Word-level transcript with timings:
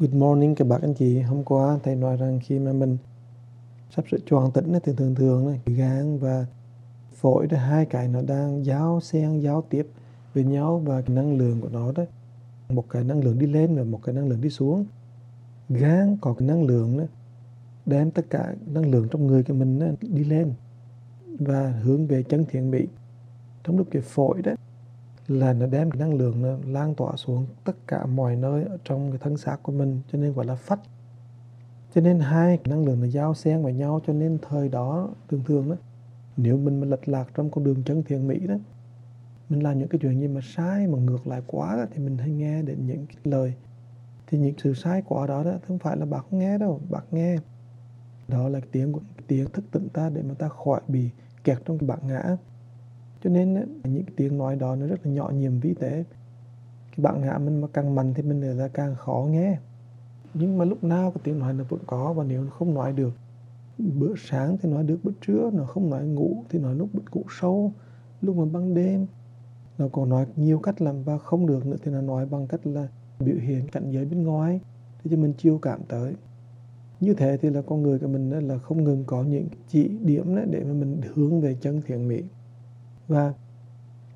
Good 0.00 0.14
morning 0.14 0.54
các 0.54 0.68
bác 0.68 0.82
anh 0.82 0.94
chị. 0.94 1.20
Hôm 1.20 1.44
qua 1.44 1.78
thầy 1.82 1.96
nói 1.96 2.16
rằng 2.16 2.40
khi 2.42 2.58
mà 2.58 2.72
mình 2.72 2.96
sắp 3.96 4.04
sửa 4.10 4.18
choàng 4.26 4.50
tỉnh 4.50 4.72
thì 4.82 4.92
thường 4.96 5.14
thường 5.14 5.46
này, 5.46 5.60
gan 5.66 6.18
và 6.18 6.46
phổi 7.14 7.46
đó 7.46 7.58
hai 7.58 7.86
cái 7.86 8.08
nó 8.08 8.22
đang 8.22 8.64
giao 8.64 9.00
xen 9.00 9.40
giao 9.40 9.64
tiếp 9.70 9.86
với 10.34 10.44
nhau 10.44 10.82
và 10.84 11.00
cái 11.00 11.16
năng 11.16 11.38
lượng 11.38 11.60
của 11.60 11.68
nó 11.68 11.92
đó 11.92 12.04
một 12.68 12.84
cái 12.90 13.04
năng 13.04 13.24
lượng 13.24 13.38
đi 13.38 13.46
lên 13.46 13.76
và 13.76 13.84
một 13.84 14.00
cái 14.02 14.14
năng 14.14 14.28
lượng 14.28 14.40
đi 14.40 14.50
xuống 14.50 14.84
gan 15.68 16.16
có 16.20 16.34
cái 16.38 16.48
năng 16.48 16.64
lượng 16.64 16.98
đó 16.98 17.04
đem 17.86 18.10
tất 18.10 18.30
cả 18.30 18.54
năng 18.66 18.90
lượng 18.90 19.08
trong 19.10 19.26
người 19.26 19.42
của 19.42 19.54
mình 19.54 19.78
đó, 19.78 19.86
đi 20.00 20.24
lên 20.24 20.52
và 21.38 21.74
hướng 21.82 22.06
về 22.06 22.22
chân 22.22 22.44
thiện 22.50 22.70
mỹ 22.70 22.86
trong 23.64 23.78
lúc 23.78 23.86
cái 23.90 24.02
phổi 24.02 24.42
đó 24.42 24.52
là 25.30 25.52
nó 25.52 25.66
đem 25.66 25.90
cái 25.90 26.00
năng 26.00 26.14
lượng 26.14 26.42
nó 26.42 26.56
lan 26.66 26.94
tỏa 26.94 27.16
xuống 27.16 27.46
tất 27.64 27.76
cả 27.86 28.06
mọi 28.06 28.36
nơi 28.36 28.64
ở 28.64 28.78
trong 28.84 29.10
cái 29.10 29.18
thân 29.18 29.36
xác 29.36 29.56
của 29.62 29.72
mình 29.72 30.00
cho 30.12 30.18
nên 30.18 30.32
gọi 30.32 30.46
là 30.46 30.54
phách 30.54 30.80
cho 31.94 32.00
nên 32.00 32.18
hai 32.18 32.56
cái 32.56 32.74
năng 32.74 32.84
lượng 32.84 33.00
nó 33.00 33.06
giao 33.06 33.34
xen 33.34 33.62
vào 33.62 33.72
nhau 33.72 34.00
cho 34.06 34.12
nên 34.12 34.38
thời 34.48 34.68
đó 34.68 35.08
thường 35.28 35.42
thường 35.46 35.70
đó 35.70 35.76
nếu 36.36 36.56
mình 36.56 36.80
mà 36.80 36.86
lệch 36.86 37.08
lạc 37.08 37.28
trong 37.34 37.50
con 37.50 37.64
đường 37.64 37.82
chân 37.84 38.02
thiện 38.02 38.28
mỹ 38.28 38.46
đó 38.46 38.54
mình 39.50 39.62
làm 39.62 39.78
những 39.78 39.88
cái 39.88 39.98
chuyện 40.02 40.20
gì 40.20 40.28
mà 40.28 40.40
sai 40.44 40.86
mà 40.86 40.98
ngược 40.98 41.26
lại 41.26 41.42
quá 41.46 41.76
đó, 41.76 41.84
thì 41.94 42.02
mình 42.02 42.18
hay 42.18 42.30
nghe 42.30 42.62
đến 42.62 42.86
những 42.86 43.06
cái 43.06 43.16
lời. 43.24 43.54
Thì 44.26 44.38
những 44.38 44.54
sự 44.58 44.74
sai 44.74 45.02
quá 45.06 45.26
đó 45.26 45.44
đó 45.44 45.52
không 45.66 45.78
phải 45.78 45.96
là 45.96 46.06
bác 46.06 46.20
không 46.30 46.38
nghe 46.38 46.58
đâu 46.58 46.80
bác 46.90 47.12
nghe. 47.12 47.36
Đó 48.28 48.48
là 48.48 48.60
tiếng 48.72 48.92
của 48.92 49.00
tiếng 49.26 49.50
thức 49.50 49.64
tỉnh 49.70 49.88
ta 49.88 50.10
để 50.10 50.22
mà 50.22 50.34
ta 50.34 50.48
khỏi 50.48 50.80
bị 50.88 51.10
kẹt 51.44 51.58
trong 51.64 51.78
cái 51.78 51.88
bản 51.88 51.98
ngã 52.02 52.36
cho 53.24 53.30
nên 53.30 53.54
ờ, 53.54 53.62
những 53.84 54.04
cái 54.04 54.14
tiếng 54.16 54.38
nói 54.38 54.56
đó 54.56 54.76
nó 54.76 54.86
rất 54.86 55.06
là 55.06 55.12
nhỏ 55.12 55.30
nhiệm 55.30 55.60
vi 55.60 55.74
tế. 55.74 56.04
Cái 56.96 57.02
bạn 57.02 57.20
ngã 57.20 57.38
mình 57.38 57.60
mà 57.60 57.68
càng 57.72 57.94
mạnh 57.94 58.14
thì 58.14 58.22
mình 58.22 58.40
là 58.40 58.68
càng 58.68 58.94
khó 58.94 59.26
nghe. 59.30 59.58
Nhưng 60.34 60.58
mà 60.58 60.64
lúc 60.64 60.84
nào 60.84 61.10
cái 61.10 61.20
tiếng 61.24 61.38
nói 61.38 61.52
nó 61.52 61.64
vẫn 61.68 61.80
có 61.86 62.12
và 62.12 62.24
nếu 62.24 62.44
nó 62.44 62.50
không 62.50 62.74
nói 62.74 62.92
được, 62.92 63.12
bữa 63.78 64.14
sáng 64.16 64.56
thì 64.62 64.68
nói 64.68 64.84
được, 64.84 64.98
bữa 65.02 65.12
trưa 65.26 65.50
nó 65.52 65.64
không 65.64 65.90
nói, 65.90 66.06
ngủ 66.06 66.44
thì 66.48 66.58
nói 66.58 66.74
lúc 66.74 66.88
ngủ 67.12 67.24
sâu, 67.40 67.72
lúc 68.22 68.36
mà 68.36 68.44
ban 68.52 68.74
đêm 68.74 69.06
nó 69.78 69.88
còn 69.92 70.08
nói 70.08 70.26
nhiều 70.36 70.58
cách 70.58 70.82
làm 70.82 71.02
và 71.02 71.18
không 71.18 71.46
được 71.46 71.66
nữa 71.66 71.76
thì 71.84 71.90
nó 71.92 72.00
nói 72.00 72.26
bằng 72.26 72.46
cách 72.46 72.66
là 72.66 72.88
biểu 73.20 73.36
hiện 73.36 73.68
cảnh 73.68 73.90
giới 73.90 74.04
bên 74.04 74.24
ngoài. 74.24 74.60
Để 75.04 75.10
cho 75.10 75.16
mình 75.16 75.32
chiêu 75.38 75.58
cảm 75.58 75.80
tới. 75.88 76.14
Như 77.00 77.14
thế 77.14 77.38
thì 77.42 77.50
là 77.50 77.62
con 77.62 77.82
người 77.82 77.98
của 77.98 78.08
mình 78.08 78.30
là 78.30 78.58
không 78.58 78.84
ngừng 78.84 79.04
có 79.04 79.22
những 79.22 79.48
chỉ 79.68 79.88
điểm 79.88 80.36
để 80.50 80.64
mà 80.64 80.72
mình 80.72 81.00
hướng 81.14 81.40
về 81.40 81.56
chân 81.60 81.82
thiện 81.86 82.08
mỹ 82.08 82.22
và 83.10 83.34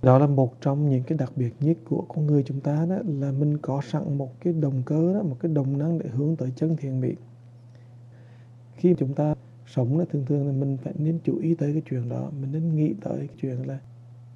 đó 0.02 0.18
là 0.18 0.26
một 0.26 0.60
trong 0.60 0.88
những 0.88 1.02
cái 1.02 1.18
đặc 1.18 1.32
biệt 1.36 1.54
nhất 1.60 1.76
của 1.88 2.04
con 2.08 2.26
người 2.26 2.42
chúng 2.42 2.60
ta 2.60 2.86
đó, 2.90 2.96
là 3.06 3.32
mình 3.32 3.58
có 3.58 3.80
sẵn 3.90 4.18
một 4.18 4.40
cái 4.40 4.52
động 4.52 4.82
cơ 4.86 5.14
đó, 5.14 5.22
một 5.22 5.36
cái 5.40 5.52
động 5.52 5.78
năng 5.78 5.98
để 5.98 6.08
hướng 6.08 6.36
tới 6.36 6.52
chân 6.56 6.76
thiện 6.76 7.00
mỹ 7.00 7.14
khi 8.76 8.94
chúng 8.98 9.14
ta 9.14 9.34
sống 9.66 9.98
là 9.98 10.04
thường 10.12 10.24
thường 10.26 10.46
là 10.46 10.52
mình 10.52 10.76
phải 10.84 10.92
nên 10.98 11.18
chú 11.24 11.38
ý 11.38 11.54
tới 11.54 11.72
cái 11.72 11.82
chuyện 11.90 12.08
đó, 12.08 12.30
mình 12.40 12.52
nên 12.52 12.76
nghĩ 12.76 12.94
tới 13.00 13.18
cái 13.18 13.36
chuyện 13.40 13.66
là 13.66 13.78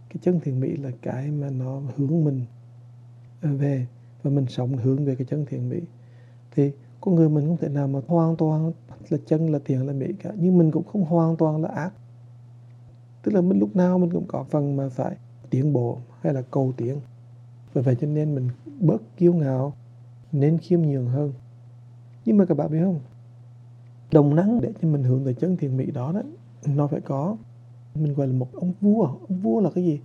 cái 0.08 0.16
chân 0.22 0.40
thiện 0.40 0.60
mỹ 0.60 0.76
là 0.76 0.90
cái 1.02 1.30
mà 1.30 1.50
nó 1.50 1.80
hướng 1.96 2.24
mình 2.24 2.44
ờ, 3.42 3.54
về 3.56 3.86
và 4.22 4.30
mình 4.30 4.46
sống 4.48 4.76
hướng 4.76 5.04
về 5.04 5.14
cái 5.14 5.26
chân 5.30 5.46
thiện 5.48 5.68
mỹ 5.68 5.80
thì 6.50 6.72
con 7.00 7.14
người 7.14 7.28
mình 7.28 7.46
không 7.46 7.56
thể 7.56 7.68
nào 7.68 7.88
mà 7.88 8.00
hoàn 8.06 8.36
toàn 8.36 8.72
là 9.08 9.18
chân 9.26 9.52
là 9.52 9.58
thiện 9.64 9.86
là 9.86 9.92
mỹ 9.92 10.06
cả, 10.22 10.30
nhưng 10.36 10.58
mình 10.58 10.70
cũng 10.70 10.84
không 10.84 11.04
hoàn 11.04 11.36
toàn 11.36 11.62
là 11.62 11.68
ác 11.68 11.92
tức 13.22 13.34
là 13.34 13.40
mình 13.40 13.58
lúc 13.58 13.76
nào 13.76 13.98
mình 13.98 14.10
cũng 14.10 14.26
có 14.28 14.44
phần 14.50 14.76
mà 14.76 14.88
phải 14.88 15.16
tiến 15.50 15.72
bộ 15.72 15.98
hay 16.20 16.34
là 16.34 16.42
cầu 16.50 16.72
tiến. 16.76 16.96
Và 17.72 17.82
vậy 17.82 17.96
cho 18.00 18.06
nên 18.06 18.34
mình 18.34 18.48
bớt 18.80 19.02
kiêu 19.16 19.32
ngạo, 19.32 19.72
nên 20.32 20.58
khiêm 20.58 20.82
nhường 20.82 21.06
hơn. 21.06 21.32
Nhưng 22.24 22.36
mà 22.36 22.44
các 22.44 22.56
bạn 22.56 22.70
biết 22.70 22.80
không? 22.84 23.00
Đồng 24.12 24.34
năng 24.34 24.60
để 24.60 24.72
cho 24.82 24.88
mình 24.88 25.02
hưởng 25.02 25.24
tới 25.24 25.34
chân 25.34 25.56
thiền 25.56 25.76
mỹ 25.76 25.90
đó 25.90 26.12
đó, 26.12 26.22
nó 26.66 26.86
phải 26.86 27.00
có. 27.00 27.36
Mình 27.94 28.14
gọi 28.14 28.26
là 28.26 28.32
một 28.32 28.48
ông 28.52 28.72
vua. 28.80 29.04
Ông 29.04 29.40
vua 29.42 29.60
là 29.60 29.70
cái 29.74 29.84
gì? 29.84 30.00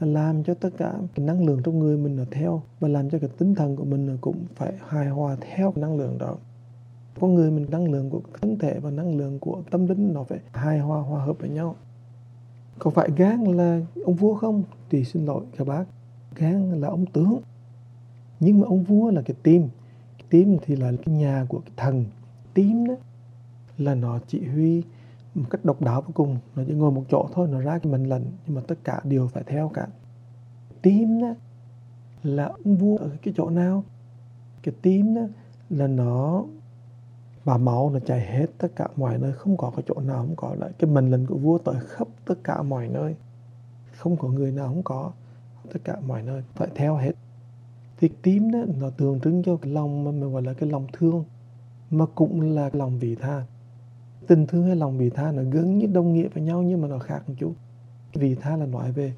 Là 0.00 0.06
làm 0.06 0.44
cho 0.44 0.54
tất 0.54 0.70
cả 0.78 0.94
cái 1.14 1.26
năng 1.26 1.46
lượng 1.46 1.60
trong 1.64 1.78
người 1.78 1.96
mình 1.96 2.16
là 2.16 2.24
theo. 2.30 2.62
Và 2.80 2.88
làm 2.88 3.10
cho 3.10 3.18
cái 3.18 3.30
tinh 3.38 3.54
thần 3.54 3.76
của 3.76 3.84
mình 3.84 4.18
cũng 4.20 4.44
phải 4.54 4.72
hài 4.88 5.08
hòa 5.08 5.36
theo 5.40 5.72
cái 5.72 5.82
năng 5.82 5.96
lượng 5.96 6.18
đó. 6.18 6.36
Con 7.20 7.34
người 7.34 7.50
mình, 7.50 7.66
năng 7.70 7.90
lượng 7.90 8.10
của 8.10 8.20
thân 8.40 8.58
thể 8.58 8.78
và 8.80 8.90
năng 8.90 9.16
lượng 9.16 9.38
của 9.38 9.62
tâm 9.70 9.86
linh 9.86 10.14
nó 10.14 10.22
phải 10.22 10.38
hài 10.52 10.78
hòa 10.78 11.00
hòa 11.00 11.24
hợp 11.24 11.36
với 11.38 11.48
nhau 11.48 11.76
có 12.78 12.90
phải 12.90 13.10
gan 13.16 13.44
là 13.44 13.80
ông 14.04 14.14
vua 14.14 14.34
không? 14.34 14.62
Thì 14.90 15.04
xin 15.04 15.26
lỗi, 15.26 15.44
các 15.56 15.66
bác. 15.66 15.84
Gan 16.36 16.80
là 16.80 16.88
ông 16.88 17.06
tướng. 17.06 17.40
Nhưng 18.40 18.60
mà 18.60 18.66
ông 18.66 18.82
vua 18.82 19.10
là 19.10 19.22
cái 19.22 19.36
tim. 19.42 19.68
Cái 20.18 20.26
tim 20.30 20.58
thì 20.66 20.76
là 20.76 20.92
cái 21.04 21.14
nhà 21.14 21.46
của 21.48 21.58
cái 21.58 21.72
thần. 21.76 22.04
Tim 22.54 22.86
đó 22.86 22.94
là 23.78 23.94
nó 23.94 24.18
chỉ 24.26 24.44
huy 24.44 24.82
một 25.34 25.46
cách 25.50 25.64
độc 25.64 25.82
đáo 25.82 26.02
vô 26.02 26.10
cùng. 26.14 26.36
Nó 26.56 26.62
chỉ 26.66 26.74
ngồi 26.74 26.90
một 26.90 27.04
chỗ 27.10 27.28
thôi, 27.32 27.48
nó 27.52 27.60
ra 27.60 27.78
cái 27.78 27.92
mệnh 27.92 28.08
lệnh. 28.08 28.22
Nhưng 28.46 28.56
mà 28.56 28.62
tất 28.66 28.78
cả 28.84 29.00
đều 29.04 29.28
phải 29.28 29.42
theo 29.46 29.68
cả. 29.68 29.86
Tim 30.82 31.20
đó 31.20 31.34
là 32.22 32.44
ông 32.64 32.76
vua 32.76 32.96
ở 32.96 33.10
cái 33.22 33.34
chỗ 33.36 33.50
nào? 33.50 33.84
Cái 34.62 34.74
tim 34.82 35.14
đó 35.14 35.22
là 35.70 35.86
nó 35.86 36.44
và 37.44 37.56
máu 37.56 37.90
nó 37.90 37.98
chảy 37.98 38.20
hết 38.20 38.46
tất 38.58 38.68
cả 38.76 38.88
mọi 38.96 39.18
nơi, 39.18 39.32
không 39.32 39.56
có 39.56 39.72
cái 39.76 39.84
chỗ 39.88 40.00
nào, 40.00 40.16
không 40.16 40.36
có 40.36 40.54
lại 40.58 40.70
cái 40.78 40.90
mệnh 40.90 41.10
lệnh 41.10 41.26
của 41.26 41.36
vua 41.36 41.58
tới 41.58 41.74
khắp 41.88 42.08
tất 42.24 42.34
cả 42.44 42.62
mọi 42.62 42.88
nơi. 42.88 43.14
Không 43.96 44.16
có 44.16 44.28
người 44.28 44.52
nào 44.52 44.66
không 44.66 44.82
có 44.82 45.12
tất 45.72 45.80
cả 45.84 46.00
mọi 46.06 46.22
nơi, 46.22 46.42
phải 46.54 46.68
theo 46.74 46.96
hết. 46.96 47.12
Thì 47.98 48.08
tím 48.22 48.50
đó, 48.50 48.58
nó 48.80 48.90
tượng 48.90 49.20
trưng 49.20 49.42
cho 49.42 49.56
cái 49.56 49.72
lòng 49.72 50.04
mà 50.04 50.10
mình 50.10 50.32
gọi 50.32 50.42
là 50.42 50.52
cái 50.52 50.70
lòng 50.70 50.86
thương, 50.92 51.24
mà 51.90 52.06
cũng 52.14 52.40
là 52.40 52.70
lòng 52.72 52.98
vị 52.98 53.14
tha. 53.14 53.44
Tình 54.26 54.46
thương 54.46 54.66
hay 54.66 54.76
lòng 54.76 54.98
vị 54.98 55.10
tha 55.10 55.32
nó 55.32 55.42
gần 55.50 55.78
như 55.78 55.86
đồng 55.86 56.12
nghĩa 56.12 56.28
với 56.28 56.42
nhau 56.42 56.62
nhưng 56.62 56.82
mà 56.82 56.88
nó 56.88 56.98
khác 56.98 57.28
một 57.28 57.34
chút. 57.38 57.52
Vị 58.14 58.34
tha 58.34 58.56
là 58.56 58.66
nói 58.66 58.92
về 58.92 59.12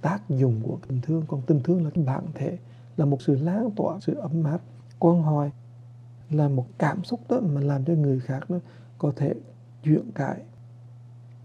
tác 0.00 0.28
dụng 0.28 0.60
của 0.62 0.78
tình 0.88 1.00
thương, 1.00 1.22
còn 1.26 1.42
tình 1.46 1.60
thương 1.64 1.84
là 1.84 1.90
cái 1.90 2.04
bản 2.04 2.24
thể, 2.34 2.58
là 2.96 3.04
một 3.04 3.22
sự 3.22 3.36
lan 3.36 3.70
tỏa, 3.76 4.00
sự 4.00 4.14
ấm 4.14 4.44
áp 4.44 4.60
quan 4.98 5.22
hoài 5.22 5.50
là 6.30 6.48
một 6.48 6.66
cảm 6.78 7.04
xúc 7.04 7.20
đó 7.28 7.40
mà 7.40 7.60
làm 7.60 7.84
cho 7.84 7.92
người 7.94 8.20
khác 8.20 8.50
nó 8.50 8.58
có 8.98 9.12
thể 9.16 9.34
chuyển 9.82 10.10
cãi 10.14 10.40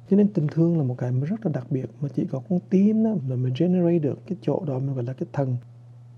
cho 0.10 0.18
nên 0.18 0.28
tình 0.34 0.48
thương 0.48 0.78
là 0.78 0.84
một 0.84 0.96
cái 0.98 1.12
mà 1.12 1.26
rất 1.26 1.46
là 1.46 1.52
đặc 1.52 1.68
biệt, 1.70 1.86
mà 2.02 2.10
chỉ 2.16 2.26
có 2.32 2.42
con 2.50 2.60
tim 2.70 3.04
đó 3.04 3.10
là 3.28 3.36
mình 3.36 3.54
generate 3.58 4.00
được 4.00 4.20
cái 4.28 4.38
chỗ 4.42 4.64
đó 4.68 4.80
mình 4.80 4.94
gọi 4.94 5.04
là 5.04 5.14
cái 5.14 5.28
thần. 5.34 5.58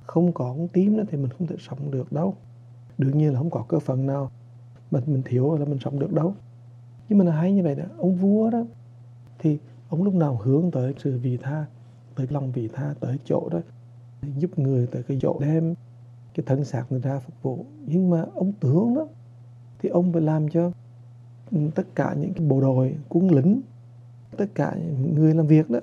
Không 0.04 0.34
có 0.34 0.46
con 0.46 0.68
tim 0.68 0.98
đó 0.98 1.04
thì 1.12 1.18
mình 1.18 1.30
không 1.38 1.48
thể 1.48 1.56
sống 1.60 1.92
được 1.92 2.12
đâu. 2.12 2.36
Đương 2.98 3.18
nhiên 3.18 3.34
là 3.34 3.40
không 3.40 3.50
có 3.50 3.66
cơ 3.68 3.80
phận 3.80 4.06
nào 4.06 4.32
mà 4.92 5.00
mình 5.06 5.22
thiếu 5.26 5.58
là 5.58 5.66
mình 5.66 5.80
sống 5.80 6.00
được 6.00 6.14
đâu. 6.14 6.36
Nhưng 7.10 7.18
mà 7.18 7.26
nó 7.26 7.32
hay 7.32 7.54
như 7.54 7.64
vậy 7.64 7.76
đó, 7.76 7.84
ông 7.98 8.16
vua 8.16 8.50
đó, 8.50 8.64
thì 9.40 9.58
ông 9.90 10.04
lúc 10.04 10.14
nào 10.14 10.40
hướng 10.44 10.72
tới 10.72 10.94
sự 10.98 11.18
vị 11.18 11.38
tha, 11.38 11.66
tới 12.16 12.28
lòng 12.30 12.52
vị 12.52 12.70
tha, 12.74 12.94
tới 13.00 13.18
chỗ 13.26 13.50
đó, 13.52 13.60
giúp 14.38 14.60
người 14.60 14.88
tới 14.88 15.04
cái 15.04 15.18
chỗ 15.22 15.40
đem 15.40 15.74
cái 16.34 16.44
thân 16.46 16.64
xác 16.64 16.86
người 16.90 17.00
ra 17.00 17.19
phục 17.19 17.42
vụ. 17.42 17.66
Nhưng 17.86 18.09
mà 18.09 18.25
ông 18.36 18.52
tướng 18.59 18.96
đó 18.96 19.08
thì 19.80 19.90
ông 19.90 20.14
phải 20.14 20.22
làm 20.22 20.50
cho 20.50 20.72
tất 21.75 21.84
cả 21.96 22.16
những 22.19 22.34
cái 22.34 22.47
bộ 22.47 22.62
đội 22.62 22.96
quân 23.09 23.31
lính 23.31 23.62
tất 24.38 24.46
cả 24.56 24.75
người 25.16 25.34
làm 25.34 25.47
việc 25.47 25.70
đó 25.70 25.80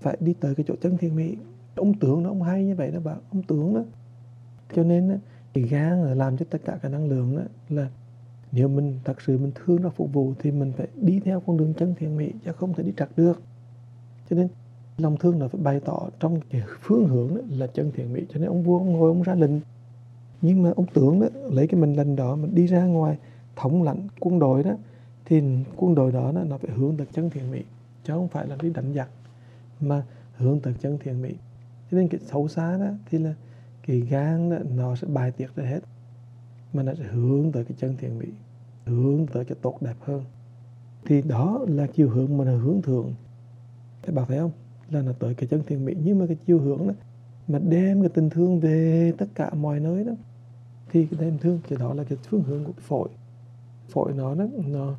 phải 0.00 0.16
đi 0.20 0.34
tới 0.40 0.54
cái 0.54 0.64
chỗ 0.68 0.74
chân 0.80 0.96
thiên 0.96 1.16
mỹ. 1.16 1.36
Ông 1.76 1.94
tướng 1.94 2.22
đó 2.22 2.30
ông 2.30 2.42
hay 2.42 2.64
như 2.64 2.74
vậy 2.74 2.90
đó 2.90 3.00
bạn. 3.00 3.18
Ông 3.30 3.42
tướng 3.42 3.74
đó. 3.74 3.84
Cho 4.74 4.84
nên 4.84 5.08
đó, 5.08 5.14
thì 5.54 5.62
gan 5.62 6.02
là 6.02 6.14
làm 6.14 6.36
cho 6.36 6.44
tất 6.50 6.58
cả 6.64 6.78
cái 6.82 6.92
năng 6.92 7.08
lượng 7.08 7.36
đó 7.36 7.42
là 7.68 7.88
nếu 8.52 8.68
mình 8.68 8.98
thật 9.04 9.20
sự 9.20 9.38
mình 9.38 9.52
thương 9.54 9.82
nó 9.82 9.90
phục 9.90 10.12
vụ 10.12 10.34
thì 10.38 10.50
mình 10.50 10.72
phải 10.76 10.86
đi 10.96 11.20
theo 11.20 11.40
con 11.40 11.56
đường 11.56 11.74
chân 11.74 11.94
thiện 11.98 12.16
mỹ 12.16 12.32
chứ 12.44 12.52
không 12.52 12.74
thể 12.74 12.82
đi 12.82 12.92
trật 12.96 13.08
được. 13.16 13.42
Cho 14.30 14.36
nên 14.36 14.48
lòng 14.98 15.16
thương 15.16 15.40
là 15.40 15.48
phải 15.48 15.60
bày 15.60 15.80
tỏ 15.80 16.08
trong 16.20 16.40
cái 16.50 16.62
phương 16.80 17.08
hướng 17.08 17.34
đó 17.34 17.40
là 17.48 17.66
chân 17.66 17.92
thiện 17.94 18.12
mỹ 18.12 18.26
cho 18.28 18.40
nên 18.40 18.48
ông 18.48 18.62
vua 18.62 18.78
ông 18.78 18.92
ngồi 18.92 19.08
ông 19.08 19.22
ra 19.22 19.34
lệnh. 19.34 19.60
Nhưng 20.42 20.62
mà 20.62 20.72
ông 20.76 20.86
tưởng 20.94 21.20
đó 21.20 21.26
lấy 21.50 21.66
cái 21.66 21.80
mình 21.80 21.94
lệnh 21.94 22.16
đó 22.16 22.36
mình 22.36 22.54
đi 22.54 22.66
ra 22.66 22.84
ngoài 22.84 23.18
thống 23.56 23.82
lãnh 23.82 24.08
quân 24.20 24.38
đội 24.38 24.62
đó 24.62 24.72
thì 25.24 25.42
quân 25.76 25.94
đội 25.94 26.12
đó, 26.12 26.32
đó 26.32 26.44
nó 26.44 26.58
phải 26.58 26.70
hướng 26.70 26.96
tới 26.96 27.06
chân 27.12 27.30
thiện 27.30 27.50
mỹ 27.50 27.62
chứ 28.04 28.12
không 28.12 28.28
phải 28.28 28.46
là 28.46 28.56
đi 28.62 28.70
đánh 28.70 28.94
giặc 28.94 29.08
mà 29.80 30.02
hướng 30.36 30.60
tới 30.60 30.74
chân 30.80 30.98
thiện 30.98 31.22
mỹ. 31.22 31.34
Cho 31.90 31.98
nên 31.98 32.08
cái 32.08 32.20
xấu 32.20 32.48
xa 32.48 32.78
đó 32.78 32.86
thì 33.10 33.18
là 33.18 33.34
cái 33.86 34.00
gan 34.00 34.50
đó, 34.50 34.56
nó 34.74 34.96
sẽ 34.96 35.06
bài 35.06 35.30
tiết 35.30 35.56
ra 35.56 35.64
hết 35.64 35.80
mà 36.72 36.82
nó 36.82 36.94
sẽ 36.94 37.04
hướng 37.04 37.52
tới 37.52 37.64
cái 37.64 37.76
chân 37.80 37.96
thiện 37.96 38.18
mỹ 38.18 38.26
hướng 38.84 39.26
tới 39.26 39.44
cái 39.44 39.56
tốt 39.62 39.82
đẹp 39.82 39.96
hơn. 40.00 40.24
Thì 41.04 41.22
đó 41.22 41.60
là 41.68 41.86
chiều 41.86 42.10
hướng 42.10 42.38
mà 42.38 42.44
nó 42.44 42.56
hướng 42.56 42.82
thượng. 42.82 43.14
Các 44.02 44.14
bạn 44.14 44.24
thấy 44.28 44.38
không? 44.38 44.50
Là 44.90 45.02
nó 45.02 45.12
tới 45.12 45.34
cái 45.34 45.48
chân 45.48 45.62
thiện 45.66 45.84
mỹ. 45.84 45.94
Nhưng 46.04 46.18
mà 46.18 46.26
cái 46.26 46.36
chiều 46.46 46.58
hướng 46.58 46.88
đó, 46.88 46.94
mà 47.48 47.58
đem 47.58 48.00
cái 48.00 48.08
tình 48.08 48.30
thương 48.30 48.60
về 48.60 49.12
tất 49.18 49.26
cả 49.34 49.50
mọi 49.54 49.80
nơi 49.80 50.04
đó, 50.04 50.12
thì 50.90 51.06
cái 51.06 51.20
tình 51.20 51.38
thương, 51.38 51.60
cái 51.68 51.78
đó 51.78 51.94
là 51.94 52.04
cái 52.04 52.18
phương 52.28 52.42
hướng 52.42 52.64
của 52.64 52.72
cái 52.72 52.84
phổi. 52.86 53.08
Phổi 53.88 54.12
nó 54.12 54.34
đó, 54.34 54.44
nó 54.66 54.94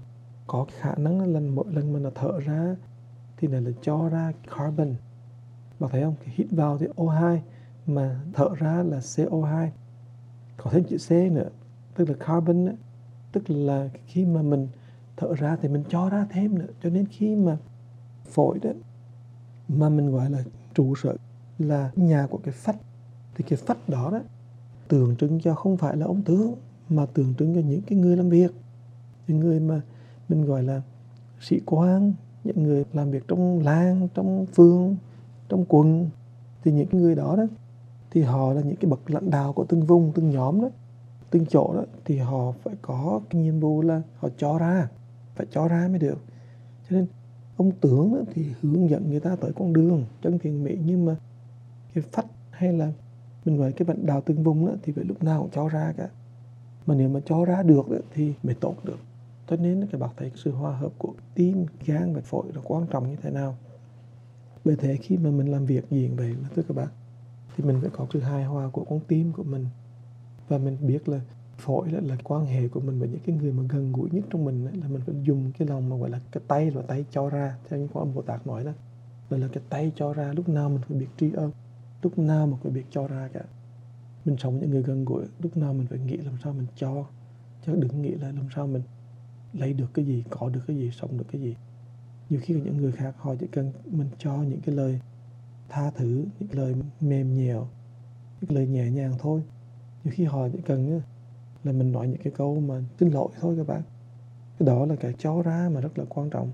có 0.47 0.65
khả 0.79 0.95
năng 0.97 1.33
là 1.33 1.39
mỗi 1.39 1.65
lần 1.73 1.93
mà 1.93 1.99
nó 1.99 2.09
thở 2.15 2.39
ra, 2.39 2.75
thì 3.37 3.47
nó 3.47 3.59
là 3.59 3.71
cho 3.81 4.09
ra 4.09 4.31
carbon. 4.57 4.95
Bạn 5.79 5.89
thấy 5.91 6.01
không? 6.01 6.15
Hít 6.23 6.47
vào 6.51 6.77
thì 6.77 6.85
O2 6.95 7.38
mà 7.88 8.21
thở 8.33 8.49
ra 8.57 8.83
là 8.83 8.99
CO2 8.99 9.67
có 10.57 10.71
thêm 10.71 10.83
chữ 10.83 10.97
C 10.97 11.11
nữa, 11.11 11.49
tức 11.95 12.09
là 12.09 12.15
carbon 12.19 12.65
đó 12.65 12.71
tức 13.35 13.49
là 13.49 13.89
khi 14.05 14.25
mà 14.25 14.41
mình 14.41 14.67
thở 15.17 15.33
ra 15.33 15.57
thì 15.61 15.69
mình 15.69 15.83
cho 15.89 16.09
ra 16.09 16.27
thêm 16.29 16.59
nữa. 16.59 16.67
Cho 16.83 16.89
nên 16.89 17.05
khi 17.05 17.35
mà 17.35 17.57
phổi 18.25 18.59
đó 18.59 18.69
mà 19.67 19.89
mình 19.89 20.12
gọi 20.12 20.29
là 20.29 20.44
trụ 20.73 20.95
sở 20.95 21.15
là 21.59 21.91
nhà 21.95 22.27
của 22.29 22.39
cái 22.44 22.53
phách. 22.57 22.77
Thì 23.35 23.45
cái 23.47 23.59
phách 23.65 23.89
đó 23.89 24.09
đó, 24.12 24.19
tượng 24.88 25.15
trưng 25.15 25.39
cho 25.39 25.56
không 25.56 25.77
phải 25.77 25.97
là 25.97 26.06
ông 26.06 26.21
tướng, 26.21 26.56
mà 26.89 27.06
tượng 27.06 27.33
trưng 27.39 27.56
cho 27.56 27.62
những 27.62 27.81
cái 27.81 28.00
người 28.00 28.17
làm 28.17 28.29
việc. 28.29 28.51
Những 29.27 29.39
người 29.39 29.59
mà 29.59 29.81
mình 30.29 30.45
gọi 30.45 30.63
là 30.63 30.81
sĩ 31.39 31.59
quan, 31.65 32.13
những 32.44 32.63
người 32.63 32.85
làm 32.94 33.12
việc 33.12 33.27
trong 33.27 33.63
làng, 33.63 34.07
trong 34.13 34.45
phường, 34.45 34.95
trong 35.50 35.65
quận. 35.65 36.09
Thì 36.63 36.71
những 36.71 36.88
người 36.91 37.15
đó 37.15 37.35
đó, 37.35 37.44
thì 38.12 38.21
họ 38.21 38.53
là 38.53 38.62
những 38.62 38.75
cái 38.75 38.91
bậc 38.91 39.09
lãnh 39.09 39.29
đạo 39.29 39.53
của 39.53 39.65
từng 39.69 39.85
vùng, 39.85 40.12
từng 40.15 40.29
nhóm 40.29 40.62
đó, 40.62 40.69
từng 41.29 41.45
chỗ 41.45 41.73
đó. 41.73 41.83
Thì 42.06 42.17
họ 42.17 42.51
phải 42.63 42.75
có 42.81 43.21
cái 43.29 43.41
nhiệm 43.41 43.59
vụ 43.59 43.81
là 43.81 44.01
họ 44.17 44.29
cho 44.38 44.57
ra, 44.57 44.88
phải 45.35 45.47
cho 45.51 45.67
ra 45.67 45.88
mới 45.88 46.00
được. 46.00 46.17
Cho 46.89 46.95
nên 46.95 47.07
ông 47.57 47.71
tưởng 47.81 48.25
thì 48.33 48.45
hướng 48.61 48.89
dẫn 48.89 49.09
người 49.09 49.19
ta 49.19 49.35
tới 49.35 49.51
con 49.55 49.73
đường 49.73 50.05
chân 50.21 50.39
thiện 50.39 50.63
mỹ 50.63 50.77
nhưng 50.85 51.05
mà 51.05 51.15
cái 51.93 52.03
phách 52.11 52.25
hay 52.51 52.73
là 52.73 52.91
mình 53.45 53.57
gọi 53.57 53.71
cái 53.71 53.85
bệnh 53.85 54.05
đào 54.05 54.21
tương 54.21 54.43
vùng 54.43 54.67
đó 54.67 54.73
thì 54.83 54.93
phải 54.93 55.03
lúc 55.03 55.23
nào 55.23 55.41
cũng 55.41 55.51
cho 55.51 55.67
ra 55.67 55.93
cả. 55.97 56.09
Mà 56.85 56.95
nếu 56.95 57.09
mà 57.09 57.19
cho 57.25 57.45
ra 57.45 57.63
được 57.63 57.89
đó, 57.89 57.97
thì 58.13 58.33
mới 58.43 58.55
tốt 58.55 58.75
được. 58.83 58.97
Cho 59.49 59.55
nên 59.55 59.87
các 59.91 60.01
bạn 60.01 60.09
thấy 60.17 60.31
sự 60.35 60.51
hòa 60.51 60.77
hợp 60.77 60.91
của 60.97 61.13
tim 61.35 61.65
gan 61.85 62.13
và 62.13 62.21
phổi 62.21 62.45
là 62.53 62.61
quan 62.63 62.87
trọng 62.87 63.09
như 63.09 63.15
thế 63.21 63.31
nào. 63.31 63.55
Bởi 64.65 64.75
thế 64.75 64.97
khi 65.01 65.17
mà 65.17 65.29
mình 65.29 65.51
làm 65.51 65.65
việc 65.65 65.89
gì 65.91 66.07
vậy 66.07 66.35
mà 66.41 66.49
thưa 66.55 66.61
các 66.67 66.77
bạn 66.77 66.87
thì 67.55 67.63
mình 67.63 67.77
phải 67.81 67.89
có 67.93 68.07
sự 68.13 68.19
hài 68.19 68.43
hòa 68.43 68.69
của 68.69 68.83
con 68.83 68.99
tim 69.07 69.31
của 69.33 69.43
mình. 69.43 69.65
Và 70.47 70.57
mình 70.57 70.77
biết 70.81 71.09
là 71.09 71.19
phổi 71.57 71.91
là, 71.91 71.99
là 72.03 72.15
quan 72.23 72.45
hệ 72.45 72.67
của 72.67 72.79
mình 72.79 72.99
với 72.99 73.09
những 73.09 73.19
cái 73.25 73.35
người 73.35 73.51
mà 73.51 73.63
gần 73.69 73.91
gũi 73.91 74.09
nhất 74.11 74.25
trong 74.29 74.45
mình 74.45 74.65
ấy, 74.65 74.75
là 74.75 74.87
mình 74.87 75.01
phải 75.05 75.15
dùng 75.23 75.51
cái 75.57 75.67
lòng 75.67 75.89
mà 75.89 75.97
gọi 75.97 76.09
là 76.09 76.19
cái 76.31 76.43
tay 76.47 76.71
là 76.71 76.81
tay 76.81 77.05
cho 77.11 77.29
ra. 77.29 77.57
Theo 77.69 77.79
như 77.79 77.87
ông 77.93 78.15
Bồ 78.15 78.21
Tát 78.21 78.47
nói 78.47 78.63
đó 78.63 78.71
là 79.29 79.37
là 79.37 79.47
cái 79.47 79.63
tay 79.69 79.91
cho 79.95 80.13
ra 80.13 80.33
lúc 80.33 80.49
nào 80.49 80.69
mình 80.69 80.81
phải 80.87 80.97
biết 80.97 81.07
tri 81.17 81.31
ân 81.31 81.51
lúc 82.01 82.19
nào 82.19 82.47
mình 82.47 82.57
phải 82.63 82.71
biết 82.71 82.85
cho 82.91 83.07
ra 83.07 83.29
cả. 83.33 83.41
Mình 84.25 84.37
sống 84.37 84.53
với 84.53 84.61
những 84.61 84.71
người 84.71 84.83
gần 84.83 85.05
gũi 85.05 85.25
lúc 85.39 85.57
nào 85.57 85.73
mình 85.73 85.87
phải 85.87 85.99
nghĩ 85.99 86.17
làm 86.17 86.33
sao 86.43 86.53
mình 86.53 86.67
cho 86.75 87.05
chứ 87.65 87.75
đừng 87.75 88.01
nghĩ 88.01 88.11
là 88.11 88.27
làm 88.31 88.47
sao 88.55 88.67
mình 88.67 88.81
lấy 89.53 89.73
được 89.73 89.93
cái 89.93 90.05
gì 90.05 90.23
có 90.29 90.49
được 90.49 90.61
cái 90.67 90.77
gì 90.77 90.91
sống 90.91 91.17
được 91.17 91.25
cái 91.31 91.41
gì. 91.41 91.55
Nhiều 92.29 92.39
khi 92.43 92.53
những 92.53 92.77
người 92.77 92.91
khác 92.91 93.15
họ 93.17 93.35
chỉ 93.39 93.47
cần 93.47 93.71
mình 93.85 94.07
cho 94.17 94.35
những 94.35 94.61
cái 94.61 94.75
lời 94.75 94.99
tha 95.69 95.91
thứ 95.91 96.25
những 96.39 96.49
lời 96.51 96.75
mềm 97.01 97.37
nhẹo 97.37 97.67
những 98.41 98.51
lời 98.51 98.67
nhẹ 98.67 98.91
nhàng 98.91 99.13
thôi. 99.19 99.41
Nhiều 100.03 100.13
khi 100.17 100.23
họ 100.23 100.47
chỉ 100.53 100.59
cần 100.65 101.01
là 101.65 101.71
mình 101.71 101.91
nói 101.91 102.07
những 102.07 102.21
cái 102.23 102.33
câu 102.38 102.59
mà 102.59 102.81
xin 103.00 103.09
lỗi 103.09 103.29
thôi 103.39 103.56
các 103.57 103.67
bạn. 103.67 103.81
Cái 104.59 104.67
đó 104.67 104.85
là 104.85 104.95
cái 104.95 105.13
cho 105.17 105.41
ra 105.41 105.69
mà 105.73 105.81
rất 105.81 105.97
là 105.97 106.06
quan 106.09 106.29
trọng. 106.29 106.51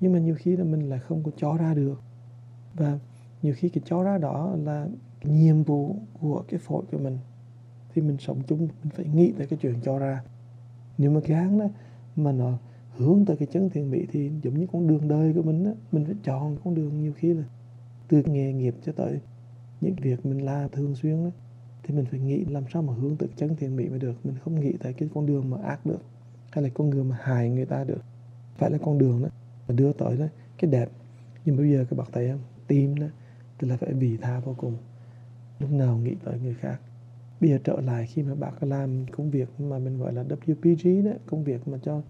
Nhưng 0.00 0.12
mà 0.12 0.18
nhiều 0.18 0.34
khi 0.38 0.56
là 0.56 0.64
mình 0.64 0.88
lại 0.88 0.98
không 0.98 1.22
có 1.22 1.30
cho 1.36 1.56
ra 1.56 1.74
được. 1.74 2.02
Và 2.74 2.98
nhiều 3.42 3.54
khi 3.56 3.68
cái 3.68 3.82
cho 3.86 4.02
ra 4.02 4.18
đó 4.18 4.56
là 4.64 4.88
nhiệm 5.22 5.62
vụ 5.62 5.96
của 6.20 6.44
cái 6.48 6.60
phổi 6.60 6.84
của 6.92 6.98
mình. 6.98 7.18
Thì 7.94 8.02
mình 8.02 8.16
sống 8.18 8.40
chung, 8.46 8.58
mình 8.58 8.92
phải 8.94 9.06
nghĩ 9.06 9.32
tới 9.38 9.46
cái 9.46 9.58
chuyện 9.62 9.74
cho 9.82 9.98
ra. 9.98 10.22
Nếu 10.98 11.10
mà 11.10 11.20
gán 11.26 11.58
đó 11.58 11.68
mà 12.16 12.32
nó 12.32 12.58
hướng 12.96 13.24
tới 13.24 13.36
cái 13.36 13.48
chân 13.52 13.70
thiện 13.70 13.90
mỹ 13.90 14.06
thì 14.12 14.30
giống 14.42 14.58
như 14.58 14.66
con 14.72 14.86
đường 14.86 15.08
đời 15.08 15.32
của 15.34 15.42
mình 15.42 15.64
đó 15.64 15.70
mình 15.92 16.04
phải 16.04 16.14
chọn 16.24 16.56
con 16.64 16.74
đường 16.74 17.00
nhiều 17.00 17.12
khi 17.16 17.34
là 17.34 17.42
từ 18.08 18.22
nghề 18.26 18.52
nghiệp 18.52 18.74
cho 18.84 18.92
tới 18.92 19.20
những 19.80 19.94
việc 19.94 20.26
mình 20.26 20.44
làm 20.44 20.70
thường 20.70 20.94
xuyên 20.94 21.24
đó 21.24 21.30
thì 21.82 21.94
mình 21.94 22.04
phải 22.10 22.20
nghĩ 22.20 22.44
làm 22.44 22.64
sao 22.72 22.82
mà 22.82 22.92
hướng 22.92 23.16
tới 23.16 23.28
chân 23.36 23.56
thiện 23.56 23.76
mỹ 23.76 23.88
mới 23.88 23.98
được. 23.98 24.14
Mình 24.24 24.34
không 24.44 24.60
nghĩ 24.60 24.72
tới 24.80 24.92
cái 24.92 25.08
con 25.14 25.26
đường 25.26 25.50
mà 25.50 25.56
ác 25.62 25.86
được, 25.86 26.00
hay 26.50 26.64
là 26.64 26.70
con 26.74 26.90
đường 26.90 27.08
mà 27.08 27.16
hại 27.20 27.50
người 27.50 27.66
ta 27.66 27.84
được. 27.84 28.00
Phải 28.56 28.70
là 28.70 28.78
con 28.78 28.98
đường 28.98 29.22
đó 29.22 29.28
mà 29.68 29.74
đưa 29.74 29.92
tới 29.92 30.16
đó, 30.16 30.26
cái 30.58 30.70
đẹp. 30.70 30.88
Nhưng 31.44 31.56
bây 31.56 31.70
giờ 31.72 31.84
các 31.90 31.96
bạn 31.96 32.06
thấy 32.12 32.28
không? 32.28 32.40
Tim 32.66 32.94
đó 32.94 33.06
thì 33.58 33.68
là 33.68 33.76
phải 33.76 33.92
vì 33.92 34.16
tha 34.16 34.40
vô 34.40 34.54
cùng. 34.58 34.76
Lúc 35.60 35.72
nào 35.72 35.98
nghĩ 35.98 36.14
tới 36.24 36.40
người 36.40 36.54
khác. 36.54 36.80
Bây 37.40 37.50
giờ 37.50 37.58
trở 37.64 37.80
lại 37.80 38.06
khi 38.06 38.22
mà 38.22 38.34
bác 38.34 38.62
làm 38.62 39.06
công 39.06 39.30
việc 39.30 39.48
mà 39.60 39.78
mình 39.78 39.98
gọi 39.98 40.12
là 40.12 40.24
WPG 40.46 41.04
đó, 41.04 41.10
công 41.26 41.44
việc 41.44 41.68
mà 41.68 41.78
cho 41.82 42.02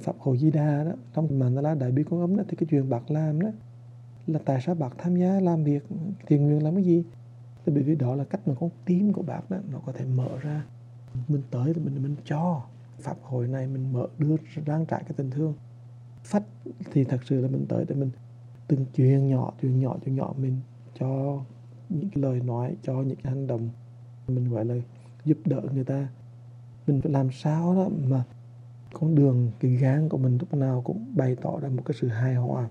Pháp 0.00 0.16
Hồ 0.18 0.36
Di 0.36 0.50
Đà 0.50 0.84
đó, 0.84 0.92
trong 1.14 1.38
mà 1.38 1.48
nó 1.48 1.60
là 1.60 1.74
Đại 1.74 1.92
Bi 1.92 2.02
Con 2.10 2.20
Ấm 2.20 2.36
đó, 2.36 2.44
thì 2.48 2.56
cái 2.56 2.66
chuyện 2.70 2.90
bác 2.90 3.10
làm 3.10 3.40
đó 3.40 3.48
là 4.26 4.38
tại 4.44 4.60
sao 4.66 4.74
bác 4.74 4.98
tham 4.98 5.16
gia 5.16 5.40
làm 5.40 5.64
việc 5.64 5.82
thiện 6.26 6.46
nguyện 6.46 6.64
làm 6.64 6.74
cái 6.74 6.84
gì? 6.84 7.04
Thì 7.70 7.74
bởi 7.74 7.82
vì 7.82 7.94
đó 7.94 8.14
là 8.14 8.24
cách 8.24 8.48
mà 8.48 8.54
con 8.60 8.70
tim 8.84 9.12
của 9.12 9.22
bác 9.22 9.50
đó, 9.50 9.56
nó 9.72 9.78
có 9.86 9.92
thể 9.92 10.04
mở 10.04 10.38
ra. 10.42 10.64
Mình 11.28 11.42
tới 11.50 11.74
thì 11.74 11.80
mình 11.80 12.02
mình 12.02 12.16
cho. 12.24 12.62
Pháp 13.00 13.16
hội 13.22 13.48
này 13.48 13.66
mình 13.66 13.92
mở, 13.92 14.06
đưa 14.18 14.36
rang 14.66 14.86
trải 14.86 15.02
cái 15.02 15.12
tình 15.16 15.30
thương. 15.30 15.54
Phách 16.24 16.42
thì 16.92 17.04
thật 17.04 17.18
sự 17.24 17.40
là 17.40 17.48
mình 17.48 17.66
tới 17.68 17.84
để 17.88 17.94
mình 17.94 18.10
từng 18.68 18.84
chuyện 18.94 19.28
nhỏ 19.28 19.52
chuyện 19.62 19.80
nhỏ 19.80 19.96
chuyện 20.04 20.16
nhỏ 20.16 20.34
mình 20.36 20.60
cho 20.98 21.40
những 21.88 22.10
cái 22.10 22.22
lời 22.22 22.40
nói, 22.40 22.76
cho 22.82 22.94
những 22.94 23.18
cái 23.22 23.32
hành 23.32 23.46
động. 23.46 23.68
Mình 24.28 24.50
gọi 24.50 24.64
là 24.64 24.74
giúp 25.24 25.38
đỡ 25.44 25.60
người 25.74 25.84
ta. 25.84 26.08
Mình 26.86 27.00
phải 27.00 27.12
làm 27.12 27.30
sao 27.32 27.74
đó 27.74 27.88
mà 28.08 28.24
con 28.92 29.14
đường, 29.14 29.50
cái 29.60 29.70
gan 29.70 30.08
của 30.08 30.18
mình 30.18 30.38
lúc 30.40 30.54
nào 30.54 30.82
cũng 30.82 31.12
bày 31.16 31.36
tỏ 31.42 31.60
ra 31.60 31.68
một 31.68 31.82
cái 31.84 31.96
sự 32.00 32.08
hài 32.08 32.34
hòa. 32.34 32.68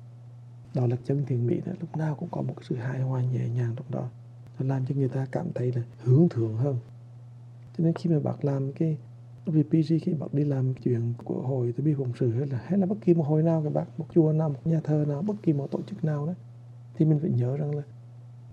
Đó 0.73 0.87
là 0.87 0.95
chân 1.05 1.25
thiện 1.25 1.47
mỹ 1.47 1.61
đó, 1.65 1.71
lúc 1.79 1.97
nào 1.97 2.15
cũng 2.15 2.29
có 2.31 2.41
một 2.41 2.53
cái 2.57 2.65
sự 2.69 2.75
hài 2.75 3.01
hòa 3.01 3.21
nhẹ 3.21 3.49
nhàng 3.49 3.73
trong 3.75 3.91
đó 3.91 4.09
làm 4.65 4.85
cho 4.85 4.95
người 4.95 5.09
ta 5.09 5.27
cảm 5.31 5.47
thấy 5.55 5.71
là 5.75 5.81
hướng 6.03 6.29
thượng 6.29 6.55
hơn. 6.55 6.77
Cho 7.77 7.83
nên 7.83 7.93
khi 7.93 8.09
mà 8.09 8.19
bạn 8.19 8.35
làm 8.41 8.71
cái 8.71 8.97
VPG 9.45 9.93
khi 10.01 10.13
bạn 10.13 10.29
đi 10.33 10.43
làm 10.43 10.73
chuyện 10.73 11.13
của 11.23 11.41
hội 11.41 11.73
từ 11.77 11.83
bi 11.83 11.93
phụng 11.93 12.11
sự 12.19 12.31
hay 12.31 12.47
là 12.47 12.61
hay 12.65 12.79
là 12.79 12.85
bất 12.85 12.95
kỳ 13.01 13.13
một 13.13 13.23
hội 13.23 13.43
nào 13.43 13.61
các 13.63 13.73
bạn, 13.73 13.87
một 13.97 14.05
chùa 14.15 14.33
nào 14.33 14.49
một 14.49 14.67
nhà 14.67 14.79
thờ 14.83 15.05
nào 15.07 15.21
bất 15.21 15.35
kỳ 15.43 15.53
một 15.53 15.71
tổ 15.71 15.81
chức 15.81 16.03
nào 16.03 16.27
đó 16.27 16.33
thì 16.95 17.05
mình 17.05 17.19
phải 17.19 17.29
nhớ 17.29 17.57
rằng 17.57 17.75
là 17.75 17.83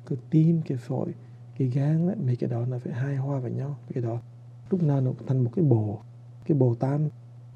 cái 0.06 0.18
tim 0.30 0.62
cái 0.62 0.78
phổi 0.78 1.14
cái 1.58 1.68
gan 1.68 2.08
đó, 2.08 2.14
mấy 2.26 2.36
cái 2.36 2.50
đó 2.50 2.66
là 2.66 2.78
phải 2.78 2.92
hai 2.92 3.16
hoa 3.16 3.38
với 3.38 3.50
nhau. 3.50 3.76
Cái 3.94 4.02
đó 4.02 4.20
lúc 4.70 4.82
nào 4.82 5.00
nó 5.00 5.10
thành 5.26 5.44
một 5.44 5.50
cái 5.56 5.64
bộ 5.64 5.98
cái 6.44 6.58
bồ 6.58 6.74
tam 6.74 7.08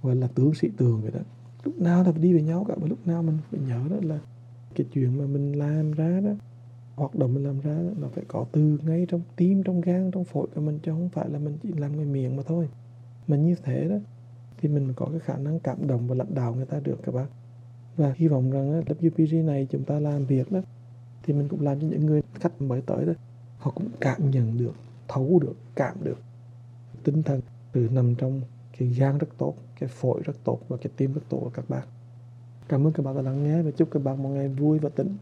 gọi 0.02 0.16
là 0.16 0.26
tướng 0.26 0.54
sĩ 0.54 0.68
tường 0.76 1.02
vậy 1.02 1.10
đó. 1.10 1.20
Lúc 1.64 1.80
nào 1.80 2.04
là 2.04 2.12
phải 2.12 2.22
đi 2.22 2.32
với 2.32 2.42
nhau 2.42 2.64
cả 2.68 2.74
và 2.80 2.86
lúc 2.88 3.06
nào 3.06 3.22
mình 3.22 3.38
phải 3.50 3.60
nhớ 3.60 3.80
đó 3.90 3.96
là 4.02 4.18
cái 4.74 4.86
chuyện 4.92 5.18
mà 5.18 5.26
mình 5.26 5.52
làm 5.52 5.92
ra 5.92 6.20
đó 6.20 6.30
hoạt 7.00 7.14
động 7.14 7.34
mình 7.34 7.44
làm 7.44 7.60
ra 7.60 7.78
nó 7.96 8.08
phải 8.08 8.24
có 8.28 8.46
từ 8.52 8.78
ngay 8.82 9.06
trong 9.08 9.20
tim, 9.36 9.62
trong 9.62 9.80
gan, 9.80 10.10
trong 10.10 10.24
phổi 10.24 10.46
của 10.54 10.60
mình, 10.60 10.78
chứ 10.82 10.92
không 10.92 11.08
phải 11.08 11.28
là 11.30 11.38
mình 11.38 11.58
chỉ 11.62 11.72
làm 11.72 11.96
ngoài 11.96 12.06
miệng 12.06 12.36
mà 12.36 12.42
thôi. 12.46 12.68
Mình 13.26 13.46
như 13.46 13.54
thế 13.64 13.88
đó, 13.88 13.96
thì 14.58 14.68
mình 14.68 14.92
có 14.96 15.06
cái 15.10 15.18
khả 15.18 15.36
năng 15.36 15.60
cảm 15.60 15.86
động 15.86 16.08
và 16.08 16.14
lãnh 16.14 16.34
đạo 16.34 16.54
người 16.54 16.66
ta 16.66 16.80
được 16.80 16.98
các 17.02 17.14
bác. 17.14 17.26
Và 17.96 18.12
hy 18.16 18.28
vọng 18.28 18.50
rằng 18.50 18.82
WPG 18.82 19.44
này 19.44 19.66
chúng 19.70 19.84
ta 19.84 20.00
làm 20.00 20.24
việc 20.26 20.52
đó, 20.52 20.60
thì 21.22 21.32
mình 21.32 21.48
cũng 21.48 21.60
làm 21.60 21.80
cho 21.80 21.86
những 21.86 22.06
người 22.06 22.22
khách 22.34 22.62
mới 22.62 22.80
tới 22.80 23.04
đó, 23.04 23.12
họ 23.58 23.70
cũng 23.74 23.88
cảm 24.00 24.30
nhận 24.30 24.58
được, 24.58 24.74
thấu 25.08 25.38
được, 25.42 25.56
cảm 25.74 25.96
được 26.02 26.18
tinh 27.04 27.22
thần 27.22 27.40
từ 27.72 27.88
nằm 27.92 28.14
trong 28.14 28.40
cái 28.78 28.88
gan 28.88 29.18
rất 29.18 29.28
tốt, 29.38 29.54
cái 29.80 29.88
phổi 29.88 30.20
rất 30.24 30.36
tốt 30.44 30.60
và 30.68 30.76
cái 30.76 30.92
tim 30.96 31.12
rất 31.12 31.22
tốt 31.28 31.38
của 31.40 31.50
các 31.50 31.70
bạn 31.70 31.82
cảm 32.70 32.86
ơn 32.86 32.92
các 32.92 33.02
bạn 33.02 33.16
đã 33.16 33.22
lắng 33.22 33.44
nghe 33.44 33.62
và 33.62 33.70
chúc 33.70 33.88
các 33.90 34.04
bạn 34.04 34.22
một 34.22 34.28
ngày 34.28 34.48
vui 34.48 34.78
và 34.78 34.88
tỉnh 34.88 35.16